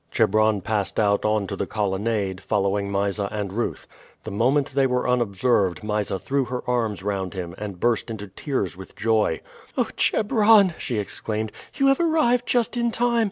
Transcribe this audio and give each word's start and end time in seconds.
Chebron 0.09 0.61
passed 0.61 0.99
out 0.99 1.25
on 1.25 1.45
to 1.45 1.55
the 1.55 1.67
colonnade, 1.67 2.41
following 2.41 2.91
Mysa 2.91 3.27
and 3.31 3.53
Ruth. 3.53 3.85
The 4.23 4.31
moment 4.31 4.71
they 4.71 4.87
were 4.87 5.07
unobserved 5.07 5.83
Mysa 5.83 6.17
threw 6.17 6.45
her 6.45 6.67
arms 6.67 7.03
round 7.03 7.35
him, 7.35 7.53
and 7.59 7.79
burst 7.79 8.09
into 8.09 8.25
tears 8.27 8.75
with 8.75 8.95
joy. 8.95 9.41
"Oh, 9.77 9.89
Chebron!" 9.95 10.73
she 10.79 10.97
exclaimed, 10.97 11.51
"you 11.75 11.85
have 11.85 11.99
arrived 11.99 12.47
just 12.47 12.75
in 12.77 12.89
time. 12.89 13.19